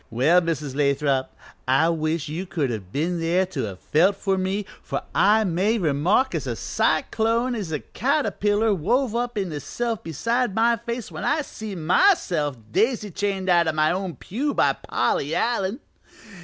Well, 0.09 0.41
Mrs. 0.41 0.75
Lathrop, 0.75 1.31
I 1.67 1.89
wish 1.89 2.27
you 2.27 2.47
could 2.47 2.71
have 2.71 2.91
been 2.91 3.19
there 3.19 3.45
to 3.45 3.65
have 3.65 3.79
felt 3.79 4.15
for 4.15 4.35
me, 4.35 4.65
for 4.81 5.03
I 5.13 5.43
may 5.43 5.77
remark 5.77 6.33
as 6.33 6.47
a 6.47 6.55
cyclone 6.55 7.53
is 7.53 7.71
a 7.71 7.81
caterpillar 7.81 8.73
wove 8.73 9.15
up 9.15 9.37
in 9.37 9.51
hisself 9.51 10.03
beside 10.03 10.55
my 10.55 10.75
face 10.77 11.11
when 11.11 11.23
I 11.23 11.43
see 11.43 11.75
myself 11.75 12.57
daisy 12.71 13.11
chained 13.11 13.47
out 13.47 13.67
o' 13.67 13.73
my 13.73 13.91
own 13.91 14.15
pew 14.15 14.55
by 14.55 14.73
Polly 14.73 15.35
Allen. 15.35 15.79